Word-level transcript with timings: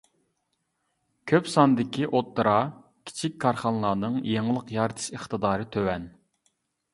كۆپ 1.31 1.49
ساندىكى 1.55 2.07
ئوتتۇرا، 2.07 2.53
كىچىك 3.11 3.37
كارخانىلارنىڭ 3.45 4.17
يېڭىلىق 4.31 4.75
يارىتىش 4.79 5.13
ئىقتىدارى 5.19 5.71
تۆۋەن. 5.77 6.11